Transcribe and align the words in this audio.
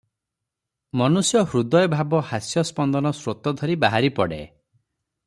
ମନୁଷ୍ୟ 1.01 1.43
ହୃଦୟଭାବ 1.51 2.21
ହାସ୍ୟସ୍ପନ୍ଦନ 2.31 3.11
ସ୍ରୋତ 3.19 3.55
ଧରି 3.61 3.77
ବାହାରିପଡ଼େ। 3.85 4.41